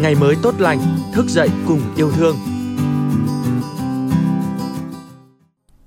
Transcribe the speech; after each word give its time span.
ngày 0.00 0.14
mới 0.14 0.36
tốt 0.42 0.54
lành, 0.58 0.78
thức 1.12 1.26
dậy 1.28 1.48
cùng 1.68 1.80
yêu 1.96 2.10
thương. 2.10 2.36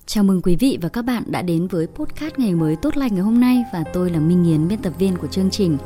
Chào 0.05 0.23
mừng 0.23 0.41
quý 0.41 0.55
vị 0.55 0.78
và 0.81 0.89
các 0.89 1.02
bạn 1.02 1.23
đã 1.28 1.41
đến 1.41 1.68
với 1.68 1.88
podcast 1.88 2.33
ngày 2.38 2.55
mới 2.55 2.75
tốt 2.75 2.97
lành 2.97 3.13
ngày 3.13 3.23
hôm 3.23 3.39
nay 3.41 3.63
và 3.73 3.83
tôi 3.93 4.09
là 4.09 4.20
Minh 4.20 4.43
Yến, 4.43 4.67
biên 4.67 4.81
tập 4.81 4.93
viên 4.99 5.17
của 5.17 5.28
chương 5.28 5.49
trình. 5.49 5.78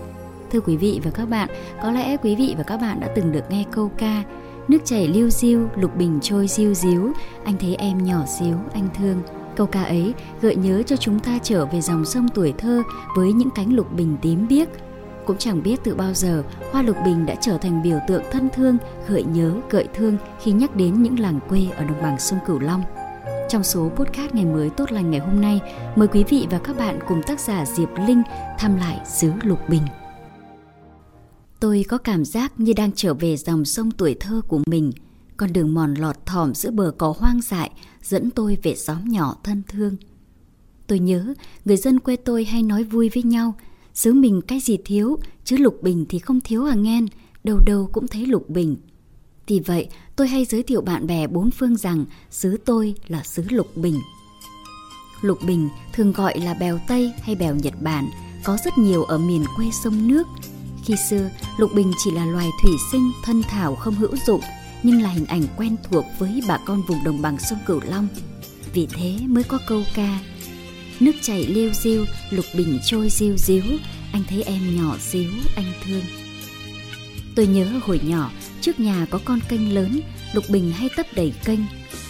Thưa 0.52 0.60
quý 0.60 0.78
vị 0.78 1.00
và 1.04 1.12
các 1.12 1.26
bạn, 1.26 1.50
có 1.84 1.92
lẽ 1.92 2.18
quý 2.18 2.36
vị 2.36 2.56
và 2.58 2.64
các 2.64 2.78
bạn 2.78 3.00
đã 3.00 3.10
từng 3.16 3.32
được 3.32 3.44
nghe 3.50 3.66
câu 3.72 3.92
ca 3.98 4.24
Nước 4.68 4.86
chảy 4.86 5.08
lưu 5.08 5.30
diêu, 5.30 5.70
lục 5.78 5.96
bình 5.98 6.20
trôi 6.22 6.48
diêu 6.48 6.74
díu, 6.74 7.12
anh 7.46 7.58
thấy 7.60 7.76
em 7.76 8.06
nhỏ 8.06 8.26
xíu, 8.40 8.56
anh 8.74 8.88
thương. 8.98 9.22
Câu 9.56 9.68
ca 9.68 9.84
ấy 9.84 10.14
gợi 10.42 10.56
nhớ 10.56 10.84
cho 10.84 10.96
chúng 10.96 11.20
ta 11.20 11.40
trở 11.44 11.66
về 11.66 11.82
dòng 11.82 12.06
sông 12.06 12.28
tuổi 12.36 12.54
thơ 12.58 12.84
với 13.16 13.34
những 13.34 13.50
cánh 13.56 13.74
lục 13.74 13.94
bình 13.94 14.18
tím 14.22 14.48
biếc. 14.48 14.68
Cũng 15.26 15.38
chẳng 15.38 15.64
biết 15.64 15.80
từ 15.84 15.96
bao 15.96 16.14
giờ, 16.14 16.44
hoa 16.72 16.82
lục 16.82 16.96
bình 17.06 17.26
đã 17.26 17.36
trở 17.36 17.58
thành 17.58 17.84
biểu 17.84 18.00
tượng 18.08 18.24
thân 18.32 18.50
thương, 18.54 18.78
gợi 19.08 19.24
nhớ, 19.24 19.54
gợi 19.70 19.88
thương 19.94 20.18
khi 20.42 20.52
nhắc 20.52 20.76
đến 20.76 21.04
những 21.04 21.20
làng 21.20 21.40
quê 21.50 21.68
ở 21.76 21.84
đồng 21.84 22.02
bằng 22.02 22.20
sông 22.20 22.40
Cửu 22.48 22.60
Long. 22.60 22.84
Trong 23.50 23.64
số 23.64 23.90
podcast 23.96 24.34
ngày 24.34 24.46
mới 24.46 24.70
tốt 24.70 24.92
lành 24.92 25.12
ngày 25.12 25.20
hôm 25.20 25.42
nay, 25.42 25.62
mời 25.96 26.08
quý 26.08 26.24
vị 26.30 26.48
và 26.52 26.60
các 26.60 26.78
bạn 26.78 27.00
cùng 27.08 27.22
tác 27.24 27.40
giả 27.40 27.66
Diệp 27.66 27.90
Linh 28.08 28.22
thăm 28.60 28.76
lại 28.76 29.00
xứ 29.06 29.32
Lục 29.44 29.60
Bình. 29.70 29.82
Tôi 31.60 31.86
có 31.90 31.98
cảm 31.98 32.26
giác 32.26 32.60
như 32.60 32.74
đang 32.74 32.92
trở 32.96 33.14
về 33.14 33.38
dòng 33.38 33.66
sông 33.66 33.92
tuổi 33.92 34.16
thơ 34.20 34.42
của 34.48 34.60
mình, 34.66 34.92
con 35.38 35.54
đường 35.54 35.74
mòn 35.74 35.94
lọt 35.94 36.26
thỏm 36.26 36.54
giữa 36.54 36.72
bờ 36.72 36.92
cỏ 36.98 37.14
hoang 37.18 37.42
dại 37.42 37.72
dẫn 38.04 38.30
tôi 38.30 38.58
về 38.64 38.76
xóm 38.76 39.06
nhỏ 39.06 39.36
thân 39.44 39.62
thương. 39.68 39.96
Tôi 40.88 41.00
nhớ 41.00 41.34
người 41.66 41.78
dân 41.78 42.00
quê 42.00 42.16
tôi 42.16 42.46
hay 42.46 42.64
nói 42.64 42.84
vui 42.84 43.10
với 43.14 43.24
nhau, 43.24 43.54
xứ 43.94 44.14
mình 44.14 44.42
cái 44.42 44.60
gì 44.60 44.78
thiếu, 44.86 45.20
chứ 45.44 45.58
lục 45.58 45.78
bình 45.82 46.06
thì 46.10 46.20
không 46.20 46.42
thiếu 46.42 46.66
à 46.66 46.76
nghen, 46.76 47.06
đâu 47.44 47.60
đâu 47.66 47.90
cũng 47.94 48.08
thấy 48.08 48.26
lục 48.26 48.50
bình. 48.50 48.76
Vì 49.48 49.60
vậy, 49.60 49.88
tôi 50.16 50.28
hay 50.28 50.46
giới 50.46 50.64
thiệu 50.64 50.82
bạn 50.82 51.08
bè 51.08 51.28
bốn 51.28 51.52
phương 51.52 51.78
rằng 51.78 52.06
xứ 52.32 52.58
tôi 52.66 52.96
là 53.08 53.24
xứ 53.24 53.44
lục 53.50 53.78
bình. 53.78 54.00
Lục 55.22 55.38
bình 55.46 55.70
thường 55.94 56.12
gọi 56.12 56.40
là 56.40 56.54
bèo 56.54 56.80
Tây 56.88 57.12
hay 57.22 57.36
bèo 57.36 57.56
Nhật 57.56 57.74
Bản, 57.82 58.10
có 58.44 58.58
rất 58.66 58.78
nhiều 58.78 59.04
ở 59.04 59.18
miền 59.18 59.44
quê 59.58 59.66
sông 59.84 60.08
nước. 60.08 60.28
Khi 60.86 60.96
xưa, 61.10 61.30
lục 61.58 61.72
bình 61.76 61.92
chỉ 62.04 62.12
là 62.12 62.26
loài 62.26 62.50
thủy 62.64 62.72
sinh 62.92 63.12
thân 63.24 63.42
thảo 63.44 63.76
không 63.76 63.96
hữu 63.96 64.16
dụng, 64.28 64.42
nhưng 64.84 65.02
là 65.02 65.10
hình 65.10 65.26
ảnh 65.26 65.44
quen 65.58 65.76
thuộc 65.84 66.06
với 66.20 66.42
bà 66.48 66.58
con 66.66 66.82
vùng 66.88 67.04
đồng 67.04 67.22
bằng 67.22 67.38
sông 67.50 67.60
Cửu 67.66 67.80
Long. 67.90 68.08
Vì 68.74 68.88
thế 68.94 69.18
mới 69.28 69.44
có 69.44 69.60
câu 69.68 69.84
ca 69.96 70.20
Nước 71.02 71.12
chảy 71.22 71.48
liêu 71.48 71.70
diêu, 71.74 72.06
lục 72.30 72.46
bình 72.58 72.80
trôi 72.86 73.10
diêu 73.10 73.38
diếu, 73.38 73.64
anh 74.12 74.24
thấy 74.30 74.44
em 74.44 74.76
nhỏ 74.76 74.98
xíu, 74.98 75.30
anh 75.56 75.66
thương. 75.86 76.02
Tôi 77.36 77.48
nhớ 77.48 77.80
hồi 77.84 78.02
nhỏ, 78.04 78.32
trước 78.62 78.80
nhà 78.80 79.06
có 79.10 79.20
con 79.26 79.40
kênh 79.50 79.74
lớn, 79.74 80.02
lục 80.34 80.44
bình 80.50 80.72
hay 80.72 80.90
tấp 80.98 81.06
đầy 81.16 81.34
kênh. 81.46 81.60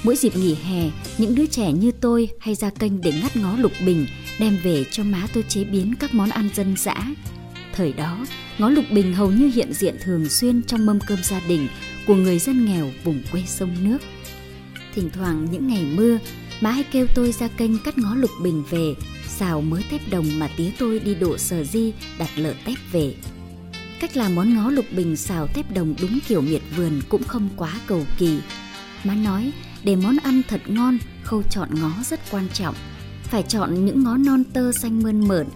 Mỗi 0.03 0.15
dịp 0.15 0.35
nghỉ 0.35 0.55
hè, 0.55 0.89
những 1.17 1.35
đứa 1.35 1.45
trẻ 1.45 1.71
như 1.71 1.91
tôi 1.91 2.29
hay 2.39 2.55
ra 2.55 2.69
kênh 2.69 3.01
để 3.01 3.13
ngắt 3.21 3.37
ngó 3.37 3.57
lục 3.57 3.71
bình, 3.85 4.07
đem 4.39 4.57
về 4.63 4.83
cho 4.91 5.03
má 5.03 5.27
tôi 5.33 5.43
chế 5.49 5.63
biến 5.63 5.95
các 5.99 6.13
món 6.13 6.29
ăn 6.29 6.49
dân 6.55 6.75
dã. 6.77 6.95
Thời 7.75 7.93
đó, 7.93 8.25
ngó 8.57 8.69
lục 8.69 8.85
bình 8.91 9.13
hầu 9.13 9.31
như 9.31 9.51
hiện 9.55 9.73
diện 9.73 9.95
thường 10.03 10.29
xuyên 10.29 10.63
trong 10.63 10.85
mâm 10.85 10.99
cơm 10.99 11.19
gia 11.23 11.41
đình 11.47 11.67
của 12.07 12.15
người 12.15 12.39
dân 12.39 12.65
nghèo 12.65 12.91
vùng 13.03 13.21
quê 13.31 13.43
sông 13.47 13.75
nước. 13.83 13.97
Thỉnh 14.95 15.09
thoảng 15.13 15.47
những 15.51 15.67
ngày 15.67 15.85
mưa, 15.95 16.17
má 16.61 16.71
hay 16.71 16.83
kêu 16.91 17.07
tôi 17.15 17.31
ra 17.31 17.47
kênh 17.47 17.77
cắt 17.77 17.97
ngó 17.97 18.15
lục 18.15 18.29
bình 18.41 18.63
về, 18.69 18.95
xào 19.27 19.61
mới 19.61 19.83
tép 19.91 20.01
đồng 20.11 20.25
mà 20.39 20.49
tía 20.57 20.71
tôi 20.79 20.99
đi 20.99 21.15
độ 21.15 21.37
sờ 21.37 21.63
di 21.63 21.93
đặt 22.19 22.29
lợn 22.35 22.55
tép 22.65 22.77
về. 22.91 23.15
Cách 23.99 24.17
làm 24.17 24.35
món 24.35 24.53
ngó 24.53 24.69
lục 24.69 24.85
bình 24.95 25.15
xào 25.15 25.47
tép 25.47 25.71
đồng 25.73 25.95
đúng 26.01 26.19
kiểu 26.27 26.41
miệt 26.41 26.61
vườn 26.77 27.01
cũng 27.09 27.23
không 27.23 27.49
quá 27.57 27.73
cầu 27.87 28.05
kỳ. 28.17 28.39
Má 29.03 29.15
nói, 29.15 29.51
để 29.83 29.95
món 29.95 30.17
ăn 30.23 30.41
thật 30.47 30.61
ngon, 30.67 30.97
khâu 31.23 31.43
chọn 31.43 31.69
ngó 31.81 31.91
rất 32.09 32.19
quan 32.31 32.47
trọng. 32.53 32.75
Phải 33.23 33.43
chọn 33.43 33.85
những 33.85 34.03
ngó 34.03 34.17
non 34.17 34.43
tơ 34.53 34.71
xanh 34.71 35.03
mơn 35.03 35.27
mởn, 35.27 35.47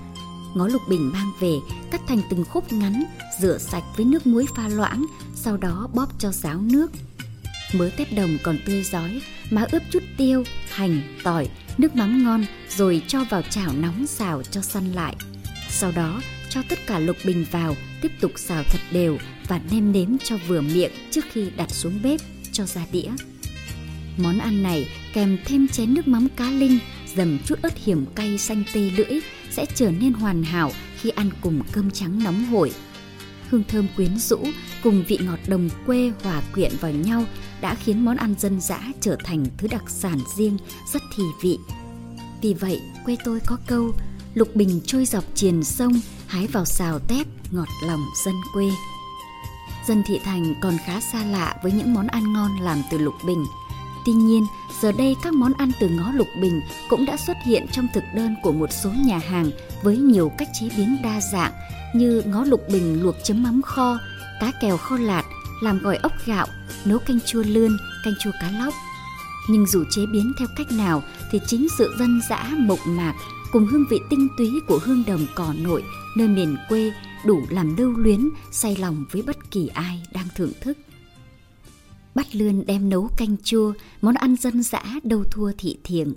ngó 0.56 0.68
lục 0.68 0.82
bình 0.90 1.12
mang 1.14 1.32
về 1.40 1.54
cắt 1.92 2.02
thành 2.08 2.22
từng 2.30 2.44
khúc 2.46 2.74
ngắn 2.74 3.04
rửa 3.40 3.58
sạch 3.58 3.84
với 3.98 4.06
nước 4.06 4.28
muối 4.28 4.46
pha 4.56 4.68
loãng 4.68 5.06
sau 5.36 5.58
đó 5.58 5.90
bóp 5.94 6.10
cho 6.20 6.32
ráo 6.32 6.62
nước 6.62 6.92
mớ 7.78 7.90
tép 7.98 8.14
đồng 8.14 8.38
còn 8.44 8.58
tươi 8.66 8.84
giói 8.84 9.22
má 9.50 9.66
ướp 9.72 9.84
chút 9.92 10.04
tiêu, 10.18 10.44
hành, 10.70 11.02
tỏi, 11.24 11.48
nước 11.78 11.96
mắm 11.96 12.24
ngon 12.24 12.46
rồi 12.70 13.02
cho 13.08 13.24
vào 13.24 13.42
chảo 13.42 13.74
nóng 13.74 14.08
xào 14.08 14.44
cho 14.44 14.62
săn 14.62 14.92
lại 14.92 15.16
sau 15.70 15.92
đó, 15.92 16.22
cho 16.50 16.62
tất 16.70 16.80
cả 16.88 17.00
lục 17.00 17.18
bình 17.26 17.46
vào, 17.52 17.76
tiếp 18.02 18.12
tục 18.22 18.32
xào 18.36 18.64
thật 18.64 18.82
đều 18.92 19.18
và 19.48 19.62
nêm 19.72 19.92
nếm 19.92 20.18
cho 20.18 20.38
vừa 20.48 20.62
miệng 20.62 20.92
trước 21.12 21.26
khi 21.32 21.50
đặt 21.58 21.72
xuống 21.72 22.00
bếp 22.04 22.22
cho 22.52 22.66
ra 22.66 22.82
đĩa 22.92 23.10
món 24.18 24.38
ăn 24.38 24.64
này 24.64 24.88
kèm 25.14 25.38
thêm 25.46 25.68
chén 25.68 25.94
nước 25.94 26.08
mắm 26.08 26.28
cá 26.36 26.50
linh, 26.50 26.80
dầm 27.16 27.38
chút 27.46 27.62
ớt 27.62 27.78
hiểm 27.86 28.06
cay 28.16 28.38
xanh 28.38 28.64
tê 28.74 28.92
lưỡi 28.98 29.20
sẽ 29.52 29.66
trở 29.76 29.92
nên 29.92 30.14
hoàn 30.14 30.44
hảo 30.44 30.72
khi 30.98 31.10
ăn 31.10 31.30
cùng 31.42 31.62
cơm 31.72 31.92
trắng 31.92 32.24
nóng 32.24 32.46
hổi. 32.46 32.72
Hương 33.50 33.64
thơm 33.68 33.88
quyến 33.96 34.18
rũ 34.18 34.40
cùng 34.84 35.04
vị 35.08 35.20
ngọt 35.22 35.40
đồng 35.48 35.70
quê 35.86 36.12
hòa 36.24 36.42
quyện 36.54 36.72
vào 36.82 36.92
nhau 36.92 37.26
đã 37.62 37.76
khiến 37.76 38.06
món 38.06 38.18
ăn 38.18 38.36
dân 38.40 38.62
dã 38.62 38.80
trở 39.02 39.18
thành 39.24 39.46
thứ 39.58 39.68
đặc 39.68 39.84
sản 39.88 40.20
riêng 40.36 40.58
rất 40.94 41.02
thì 41.16 41.24
vị. 41.42 41.60
Vì 42.42 42.54
vậy, 42.54 42.82
quê 43.06 43.18
tôi 43.26 43.40
có 43.46 43.58
câu 43.68 43.92
lục 44.34 44.56
bình 44.56 44.82
trôi 44.86 45.06
dọc 45.06 45.24
triền 45.36 45.64
sông, 45.64 45.94
hái 46.28 46.48
vào 46.48 46.66
xào 46.66 47.00
tép, 47.00 47.28
ngọt 47.52 47.70
lòng 47.88 48.06
dân 48.26 48.36
quê. 48.54 48.70
Dân 49.88 50.04
thị 50.08 50.20
thành 50.24 50.54
còn 50.62 50.78
khá 50.86 51.00
xa 51.00 51.26
lạ 51.26 51.56
với 51.64 51.72
những 51.72 51.94
món 51.94 52.08
ăn 52.08 52.34
ngon 52.34 52.60
làm 52.60 52.82
từ 52.92 52.98
lục 52.98 53.16
bình– 53.26 53.46
Tuy 54.06 54.14
nhiên, 54.14 54.48
giờ 54.82 54.92
đây 54.92 55.16
các 55.24 55.34
món 55.34 55.54
ăn 55.54 55.72
từ 55.80 55.90
ngó 55.90 56.12
lục 56.12 56.28
bình 56.42 56.62
cũng 56.90 57.06
đã 57.06 57.18
xuất 57.18 57.38
hiện 57.46 57.66
trong 57.72 57.88
thực 57.94 58.04
đơn 58.14 58.36
của 58.44 58.52
một 58.52 58.70
số 58.72 58.90
nhà 59.06 59.18
hàng 59.18 59.52
với 59.84 59.98
nhiều 59.98 60.32
cách 60.38 60.48
chế 60.54 60.70
biến 60.78 60.98
đa 61.04 61.22
dạng 61.22 61.52
như 61.94 62.24
ngó 62.26 62.44
lục 62.44 62.62
bình 62.70 63.04
luộc 63.04 63.16
chấm 63.24 63.44
mắm 63.44 63.62
kho, 63.62 63.98
cá 64.42 64.52
kèo 64.62 64.78
kho 64.78 64.98
lạt, 64.98 65.24
làm 65.62 65.80
gỏi 65.80 65.98
ốc 65.98 66.14
gạo, 66.26 66.48
nấu 66.86 67.00
canh 67.00 67.20
chua 67.26 67.44
lươn, 67.48 67.78
canh 68.04 68.14
chua 68.24 68.32
cá 68.42 68.52
lóc. 68.52 68.74
Nhưng 69.50 69.66
dù 69.66 69.84
chế 69.90 70.06
biến 70.06 70.34
theo 70.40 70.48
cách 70.56 70.72
nào 70.72 71.04
thì 71.32 71.40
chính 71.48 71.68
sự 71.78 71.96
dân 72.00 72.22
dã 72.30 72.52
mộc 72.58 72.80
mạc 72.88 73.14
cùng 73.52 73.66
hương 73.66 73.86
vị 73.90 74.00
tinh 74.10 74.28
túy 74.38 74.52
của 74.68 74.80
hương 74.84 75.04
đồng 75.08 75.26
cỏ 75.36 75.54
nội 75.62 75.84
nơi 76.18 76.28
miền 76.28 76.58
quê 76.70 76.92
đủ 77.26 77.42
làm 77.50 77.76
lưu 77.78 77.92
luyến 77.98 78.30
say 78.52 78.76
lòng 78.76 79.06
với 79.12 79.22
bất 79.22 79.52
kỳ 79.52 79.68
ai 79.68 80.04
đang 80.14 80.28
thưởng 80.36 80.52
thức. 80.62 80.78
Bắt 82.16 82.36
lươn 82.36 82.66
đem 82.66 82.90
nấu 82.90 83.10
canh 83.18 83.36
chua, 83.44 83.74
món 84.02 84.16
ăn 84.16 84.36
dân 84.36 84.64
dã 84.64 84.84
đâu 85.04 85.24
thua 85.24 85.52
thị 85.58 85.78
thiền. 85.84 86.14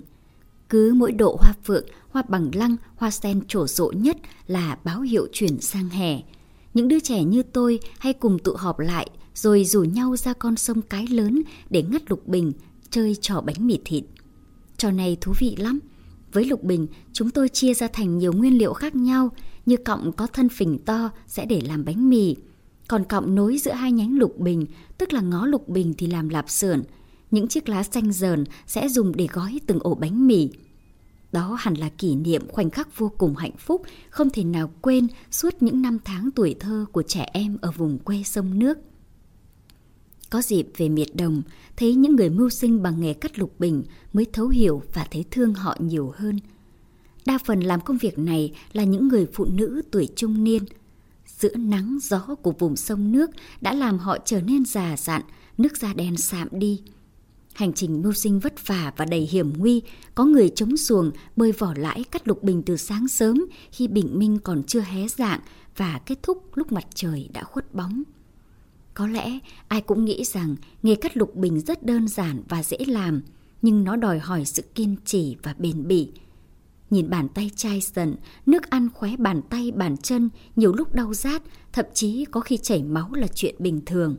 Cứ 0.69 0.93
mỗi 0.95 1.11
độ 1.11 1.37
hoa 1.41 1.53
phượng, 1.63 1.85
hoa 2.09 2.23
bằng 2.27 2.51
lăng, 2.53 2.75
hoa 2.95 3.11
sen 3.11 3.41
trổ 3.47 3.67
rộ 3.67 3.91
nhất 3.91 4.17
là 4.47 4.77
báo 4.83 5.01
hiệu 5.01 5.27
chuyển 5.33 5.61
sang 5.61 5.89
hè. 5.89 6.21
Những 6.73 6.87
đứa 6.87 6.99
trẻ 6.99 7.23
như 7.23 7.43
tôi 7.43 7.79
hay 7.99 8.13
cùng 8.13 8.39
tụ 8.39 8.53
họp 8.53 8.79
lại 8.79 9.09
rồi 9.41 9.65
rủ 9.65 9.83
nhau 9.83 10.15
ra 10.17 10.33
con 10.33 10.55
sông 10.55 10.81
cái 10.81 11.07
lớn 11.07 11.41
để 11.69 11.83
ngắt 11.83 12.09
lục 12.09 12.27
bình, 12.27 12.51
chơi 12.89 13.15
trò 13.21 13.41
bánh 13.41 13.67
mì 13.67 13.79
thịt. 13.85 14.03
Trò 14.77 14.91
này 14.91 15.17
thú 15.21 15.33
vị 15.39 15.55
lắm. 15.59 15.79
Với 16.33 16.45
lục 16.45 16.63
bình, 16.63 16.87
chúng 17.13 17.29
tôi 17.29 17.49
chia 17.49 17.73
ra 17.73 17.87
thành 17.87 18.17
nhiều 18.17 18.33
nguyên 18.33 18.57
liệu 18.57 18.73
khác 18.73 18.95
nhau, 18.95 19.31
như 19.65 19.77
cọng 19.77 20.11
có 20.11 20.27
thân 20.27 20.49
phình 20.49 20.79
to 20.79 21.09
sẽ 21.27 21.45
để 21.45 21.61
làm 21.61 21.85
bánh 21.85 22.09
mì, 22.09 22.35
còn 22.87 23.03
cọng 23.03 23.35
nối 23.35 23.57
giữa 23.57 23.71
hai 23.71 23.91
nhánh 23.91 24.17
lục 24.17 24.39
bình, 24.39 24.65
tức 24.97 25.13
là 25.13 25.21
ngó 25.21 25.45
lục 25.45 25.69
bình 25.69 25.93
thì 25.97 26.07
làm 26.07 26.29
lạp 26.29 26.49
sườn. 26.49 26.83
Những 27.31 27.47
chiếc 27.47 27.69
lá 27.69 27.83
xanh 27.83 28.11
dờn 28.11 28.43
sẽ 28.67 28.89
dùng 28.89 29.15
để 29.15 29.27
gói 29.33 29.59
từng 29.67 29.79
ổ 29.79 29.95
bánh 29.95 30.27
mì. 30.27 30.49
Đó 31.31 31.57
hẳn 31.59 31.73
là 31.73 31.89
kỷ 31.89 32.15
niệm 32.15 32.47
khoảnh 32.47 32.69
khắc 32.69 32.97
vô 32.97 33.11
cùng 33.17 33.35
hạnh 33.35 33.57
phúc, 33.57 33.81
không 34.09 34.29
thể 34.29 34.43
nào 34.43 34.71
quên 34.81 35.07
suốt 35.31 35.53
những 35.59 35.81
năm 35.81 35.97
tháng 36.05 36.29
tuổi 36.35 36.55
thơ 36.59 36.85
của 36.91 37.03
trẻ 37.03 37.29
em 37.33 37.57
ở 37.61 37.71
vùng 37.71 37.99
quê 37.99 38.23
sông 38.25 38.59
nước. 38.59 38.77
Có 40.29 40.41
dịp 40.41 40.67
về 40.77 40.89
miệt 40.89 41.15
đồng, 41.15 41.41
thấy 41.77 41.95
những 41.95 42.15
người 42.15 42.29
mưu 42.29 42.49
sinh 42.49 42.83
bằng 42.83 43.01
nghề 43.01 43.13
cắt 43.13 43.39
lục 43.39 43.59
bình 43.59 43.83
mới 44.13 44.25
thấu 44.33 44.47
hiểu 44.47 44.81
và 44.93 45.07
thấy 45.11 45.25
thương 45.31 45.53
họ 45.53 45.77
nhiều 45.79 46.13
hơn. 46.15 46.39
Đa 47.25 47.37
phần 47.45 47.59
làm 47.59 47.81
công 47.81 47.97
việc 47.97 48.19
này 48.19 48.53
là 48.73 48.83
những 48.83 49.07
người 49.07 49.27
phụ 49.33 49.45
nữ 49.45 49.81
tuổi 49.91 50.09
trung 50.15 50.43
niên– 50.43 50.63
giữa 51.39 51.55
nắng 51.55 51.97
gió 52.01 52.19
của 52.41 52.51
vùng 52.51 52.75
sông 52.75 53.11
nước 53.11 53.31
đã 53.61 53.73
làm 53.73 53.99
họ 53.99 54.17
trở 54.25 54.41
nên 54.41 54.65
già 54.65 54.95
dặn, 54.97 55.21
nước 55.57 55.77
da 55.77 55.93
đen 55.93 56.17
sạm 56.17 56.47
đi. 56.51 56.81
Hành 57.53 57.73
trình 57.73 58.01
mưu 58.01 58.13
sinh 58.13 58.39
vất 58.39 58.67
vả 58.67 58.93
và 58.97 59.05
đầy 59.05 59.19
hiểm 59.19 59.53
nguy, 59.57 59.81
có 60.15 60.25
người 60.25 60.49
chống 60.49 60.77
xuồng 60.77 61.11
bơi 61.35 61.51
vỏ 61.51 61.73
lãi 61.77 62.03
cắt 62.11 62.27
lục 62.27 62.43
bình 62.43 62.63
từ 62.65 62.77
sáng 62.77 63.07
sớm 63.07 63.45
khi 63.71 63.87
bình 63.87 64.19
minh 64.19 64.39
còn 64.43 64.63
chưa 64.63 64.81
hé 64.81 65.07
dạng 65.07 65.39
và 65.77 66.01
kết 66.05 66.23
thúc 66.23 66.57
lúc 66.57 66.71
mặt 66.71 66.85
trời 66.95 67.29
đã 67.33 67.43
khuất 67.43 67.75
bóng. 67.75 68.03
Có 68.93 69.07
lẽ 69.07 69.39
ai 69.67 69.81
cũng 69.81 70.05
nghĩ 70.05 70.23
rằng 70.23 70.55
nghề 70.83 70.95
cắt 70.95 71.17
lục 71.17 71.35
bình 71.35 71.59
rất 71.59 71.85
đơn 71.85 72.07
giản 72.07 72.43
và 72.49 72.63
dễ 72.63 72.77
làm, 72.87 73.21
nhưng 73.61 73.83
nó 73.83 73.95
đòi 73.95 74.19
hỏi 74.19 74.45
sự 74.45 74.61
kiên 74.75 74.95
trì 75.05 75.35
và 75.43 75.55
bền 75.57 75.87
bỉ. 75.87 76.11
Nhìn 76.89 77.09
bàn 77.09 77.29
tay 77.29 77.51
chai 77.55 77.81
dần, 77.93 78.15
nước 78.45 78.69
ăn 78.69 78.89
khóe 78.93 79.15
bàn 79.17 79.41
tay 79.49 79.71
bàn 79.71 79.97
chân, 79.97 80.29
nhiều 80.55 80.73
lúc 80.73 80.93
đau 80.93 81.13
rát, 81.13 81.41
thậm 81.73 81.85
chí 81.93 82.25
có 82.25 82.41
khi 82.41 82.57
chảy 82.57 82.83
máu 82.83 83.09
là 83.13 83.27
chuyện 83.27 83.55
bình 83.59 83.81
thường. 83.85 84.15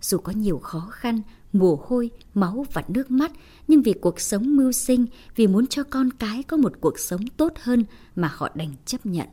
Dù 0.00 0.18
có 0.18 0.32
nhiều 0.32 0.58
khó 0.58 0.88
khăn, 0.90 1.20
mồ 1.52 1.84
hôi, 1.86 2.10
máu 2.34 2.66
và 2.72 2.84
nước 2.88 3.10
mắt, 3.10 3.32
nhưng 3.68 3.82
vì 3.82 3.92
cuộc 3.92 4.20
sống 4.20 4.56
mưu 4.56 4.72
sinh, 4.72 5.06
vì 5.36 5.46
muốn 5.46 5.66
cho 5.66 5.82
con 5.82 6.10
cái 6.10 6.42
có 6.42 6.56
một 6.56 6.72
cuộc 6.80 6.98
sống 6.98 7.26
tốt 7.36 7.52
hơn 7.62 7.84
mà 8.16 8.30
họ 8.34 8.48
đành 8.54 8.74
chấp 8.84 9.06
nhận. 9.06 9.28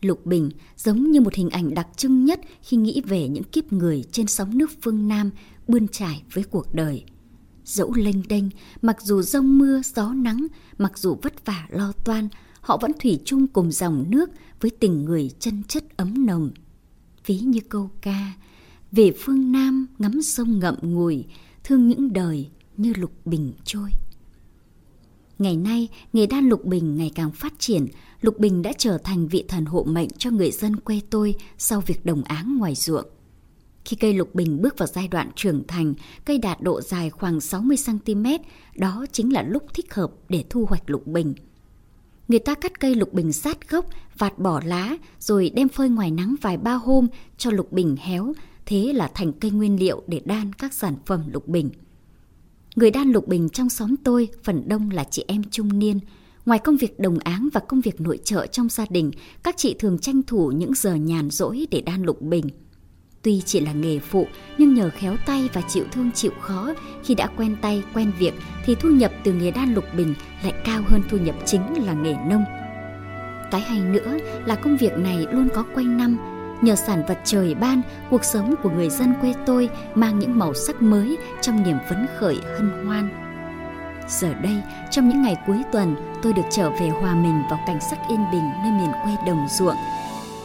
Lục 0.00 0.26
Bình 0.26 0.50
giống 0.76 1.10
như 1.10 1.20
một 1.20 1.34
hình 1.34 1.50
ảnh 1.50 1.74
đặc 1.74 1.88
trưng 1.96 2.24
nhất 2.24 2.40
khi 2.62 2.76
nghĩ 2.76 3.00
về 3.00 3.28
những 3.28 3.44
kiếp 3.44 3.72
người 3.72 4.04
trên 4.12 4.26
sóng 4.26 4.58
nước 4.58 4.70
phương 4.82 5.08
Nam 5.08 5.30
bươn 5.68 5.88
trải 5.88 6.22
với 6.32 6.44
cuộc 6.44 6.74
đời. 6.74 7.04
Dẫu 7.64 7.94
lênh 7.94 8.28
đênh, 8.28 8.44
mặc 8.82 8.96
dù 9.02 9.22
rông 9.22 9.58
mưa, 9.58 9.80
gió 9.94 10.12
nắng, 10.12 10.46
mặc 10.78 10.98
dù 10.98 11.16
vất 11.22 11.46
vả 11.46 11.66
lo 11.70 11.92
toan, 12.04 12.28
họ 12.60 12.78
vẫn 12.82 12.92
thủy 13.00 13.20
chung 13.24 13.46
cùng 13.46 13.72
dòng 13.72 14.04
nước 14.08 14.30
với 14.60 14.70
tình 14.70 15.04
người 15.04 15.30
chân 15.38 15.62
chất 15.68 15.96
ấm 15.96 16.26
nồng. 16.26 16.50
Ví 17.26 17.38
như 17.38 17.60
câu 17.68 17.90
ca, 18.00 18.32
về 18.92 19.12
phương 19.18 19.52
Nam 19.52 19.86
ngắm 19.98 20.22
sông 20.22 20.58
ngậm 20.58 20.76
ngùi, 20.82 21.24
thương 21.64 21.88
những 21.88 22.12
đời 22.12 22.50
như 22.76 22.92
lục 22.96 23.12
bình 23.24 23.52
trôi. 23.64 23.90
Ngày 25.40 25.56
nay, 25.56 25.88
nghề 26.12 26.26
đan 26.26 26.48
lục 26.48 26.64
bình 26.64 26.96
ngày 26.96 27.12
càng 27.14 27.32
phát 27.32 27.52
triển, 27.58 27.86
Lục 28.20 28.38
Bình 28.38 28.62
đã 28.62 28.72
trở 28.78 28.98
thành 28.98 29.28
vị 29.28 29.44
thần 29.48 29.64
hộ 29.64 29.84
mệnh 29.84 30.08
cho 30.18 30.30
người 30.30 30.50
dân 30.50 30.76
quê 30.76 31.00
tôi 31.10 31.34
sau 31.58 31.80
việc 31.80 32.06
đồng 32.06 32.22
áng 32.22 32.58
ngoài 32.58 32.74
ruộng. 32.74 33.06
Khi 33.84 33.96
cây 33.96 34.14
lục 34.14 34.34
bình 34.34 34.62
bước 34.62 34.78
vào 34.78 34.86
giai 34.86 35.08
đoạn 35.08 35.30
trưởng 35.36 35.66
thành, 35.66 35.94
cây 36.24 36.38
đạt 36.38 36.60
độ 36.60 36.80
dài 36.80 37.10
khoảng 37.10 37.38
60cm, 37.38 38.38
đó 38.76 39.06
chính 39.12 39.32
là 39.32 39.42
lúc 39.42 39.62
thích 39.74 39.94
hợp 39.94 40.10
để 40.28 40.44
thu 40.50 40.64
hoạch 40.68 40.90
lục 40.90 41.06
bình. 41.06 41.34
Người 42.28 42.38
ta 42.38 42.54
cắt 42.54 42.80
cây 42.80 42.94
lục 42.94 43.12
bình 43.12 43.32
sát 43.32 43.70
gốc, 43.70 43.86
vạt 44.18 44.38
bỏ 44.38 44.60
lá, 44.64 44.96
rồi 45.18 45.50
đem 45.54 45.68
phơi 45.68 45.88
ngoài 45.88 46.10
nắng 46.10 46.34
vài 46.40 46.56
ba 46.56 46.72
hôm 46.72 47.06
cho 47.38 47.50
lục 47.50 47.72
bình 47.72 47.96
héo, 48.00 48.32
thế 48.66 48.92
là 48.92 49.10
thành 49.14 49.32
cây 49.32 49.50
nguyên 49.50 49.80
liệu 49.80 50.02
để 50.06 50.20
đan 50.24 50.52
các 50.52 50.74
sản 50.74 50.94
phẩm 51.06 51.24
lục 51.32 51.48
bình. 51.48 51.70
Người 52.76 52.90
đan 52.90 53.12
lục 53.12 53.28
bình 53.28 53.48
trong 53.48 53.68
xóm 53.68 53.96
tôi 54.04 54.28
phần 54.44 54.68
đông 54.68 54.90
là 54.90 55.04
chị 55.04 55.24
em 55.28 55.42
trung 55.50 55.78
niên, 55.78 56.00
Ngoài 56.46 56.58
công 56.58 56.76
việc 56.76 57.00
đồng 57.00 57.18
áng 57.18 57.48
và 57.52 57.60
công 57.60 57.80
việc 57.80 58.00
nội 58.00 58.18
trợ 58.24 58.46
trong 58.46 58.68
gia 58.68 58.84
đình, 58.90 59.10
các 59.42 59.56
chị 59.56 59.74
thường 59.78 59.98
tranh 59.98 60.22
thủ 60.22 60.52
những 60.54 60.74
giờ 60.74 60.94
nhàn 60.94 61.30
rỗi 61.30 61.66
để 61.70 61.80
đan 61.80 62.02
lục 62.02 62.22
bình. 62.22 62.48
Tuy 63.22 63.42
chỉ 63.46 63.60
là 63.60 63.72
nghề 63.72 63.98
phụ, 63.98 64.26
nhưng 64.58 64.74
nhờ 64.74 64.90
khéo 64.90 65.16
tay 65.26 65.48
và 65.52 65.60
chịu 65.68 65.84
thương 65.92 66.10
chịu 66.14 66.32
khó, 66.40 66.74
khi 67.04 67.14
đã 67.14 67.26
quen 67.36 67.56
tay, 67.62 67.82
quen 67.94 68.12
việc 68.18 68.34
thì 68.64 68.74
thu 68.74 68.88
nhập 68.88 69.12
từ 69.24 69.32
nghề 69.32 69.50
đan 69.50 69.74
lục 69.74 69.84
bình 69.96 70.14
lại 70.42 70.52
cao 70.64 70.82
hơn 70.86 71.02
thu 71.10 71.18
nhập 71.18 71.34
chính 71.46 71.84
là 71.86 71.92
nghề 71.92 72.14
nông. 72.26 72.44
Cái 73.50 73.60
hay 73.60 73.80
nữa 73.80 74.18
là 74.46 74.54
công 74.54 74.76
việc 74.76 74.92
này 74.98 75.26
luôn 75.32 75.48
có 75.54 75.64
quanh 75.74 75.96
năm, 75.96 76.16
nhờ 76.62 76.74
sản 76.74 77.02
vật 77.08 77.18
trời 77.24 77.54
ban, 77.54 77.82
cuộc 78.10 78.24
sống 78.24 78.54
của 78.62 78.70
người 78.70 78.90
dân 78.90 79.14
quê 79.20 79.34
tôi 79.46 79.70
mang 79.94 80.18
những 80.18 80.38
màu 80.38 80.54
sắc 80.54 80.82
mới 80.82 81.18
trong 81.40 81.62
niềm 81.62 81.76
phấn 81.88 82.06
khởi 82.18 82.40
hân 82.44 82.86
hoan. 82.86 83.08
Giờ 84.08 84.34
đây, 84.34 84.62
trong 84.90 85.08
những 85.08 85.22
ngày 85.22 85.36
cuối 85.46 85.62
tuần, 85.72 85.96
tôi 86.22 86.32
được 86.32 86.42
trở 86.50 86.70
về 86.70 86.88
hòa 86.88 87.14
mình 87.14 87.42
vào 87.50 87.60
cảnh 87.66 87.80
sắc 87.90 87.98
yên 88.08 88.24
bình 88.32 88.50
nơi 88.62 88.72
miền 88.72 88.90
quê 89.04 89.12
đồng 89.26 89.46
ruộng. 89.58 89.76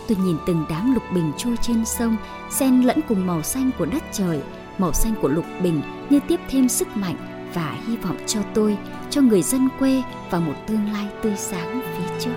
Tôi 0.08 0.18
nhìn 0.18 0.38
từng 0.48 0.66
đám 0.70 0.94
lục 0.94 1.04
bình 1.14 1.32
trôi 1.38 1.56
trên 1.62 1.86
sông, 1.86 2.18
xen 2.52 2.82
lẫn 2.82 3.00
cùng 3.08 3.28
màu 3.28 3.44
xanh 3.44 3.72
của 3.78 3.86
đất 3.86 4.04
trời, 4.12 4.42
màu 4.78 4.94
xanh 4.94 5.14
của 5.22 5.28
lục 5.28 5.46
bình 5.62 5.82
như 6.10 6.20
tiếp 6.28 6.40
thêm 6.50 6.70
sức 6.70 6.98
mạnh 6.98 7.16
và 7.54 7.76
hy 7.88 7.98
vọng 7.98 8.18
cho 8.28 8.40
tôi, 8.54 8.78
cho 9.10 9.22
người 9.22 9.42
dân 9.42 9.70
quê 9.80 10.04
và 10.30 10.40
một 10.40 10.54
tương 10.68 10.94
lai 10.94 11.08
tươi 11.22 11.34
sáng 11.38 11.82
phía 11.82 12.20
trước. 12.20 12.36